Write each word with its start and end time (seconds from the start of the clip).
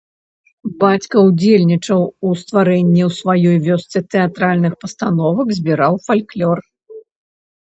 Бацька 0.83 1.15
ўдзельнічаў 1.27 2.01
у 2.27 2.31
стварэнні 2.43 3.01
ў 3.09 3.11
сваёй 3.19 3.57
вёсцы 3.69 3.97
тэатральных 4.15 4.73
пастановак, 4.85 5.47
збіраў 5.61 5.93
фальклор. 6.09 6.57